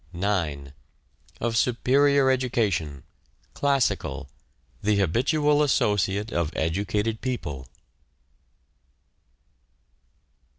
9. 0.13 0.73
Of 1.39 1.55
superior 1.55 2.31
education— 2.31 3.03
classical— 3.53 4.27
the 4.81 4.95
habitual 4.95 5.61
associate 5.61 6.33
of 6.33 6.51
educated 6.55 7.21
people. 7.21 7.67